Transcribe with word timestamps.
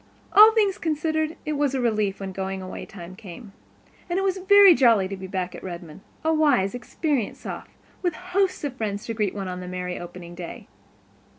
All 0.33 0.51
things 0.53 0.79
considered, 0.79 1.35
it 1.45 1.53
was 1.53 1.75
a 1.75 1.79
relief 1.79 2.19
when 2.19 2.31
going 2.31 2.59
away 2.59 2.87
time 2.87 3.15
came. 3.15 3.53
And 4.09 4.17
it 4.17 4.23
was 4.23 4.39
very 4.39 4.73
jolly 4.73 5.07
to 5.07 5.15
be 5.15 5.27
back 5.27 5.53
at 5.53 5.61
Redmond, 5.63 6.01
a 6.23 6.33
wise, 6.33 6.73
experienced 6.73 7.41
Soph 7.41 7.69
with 8.01 8.15
hosts 8.15 8.63
of 8.63 8.75
friends 8.75 9.05
to 9.05 9.13
greet 9.13 9.35
on 9.35 9.59
the 9.59 9.67
merry 9.67 9.99
opening 9.99 10.33
day. 10.33 10.67